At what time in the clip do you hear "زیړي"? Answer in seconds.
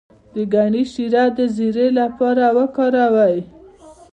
1.55-1.87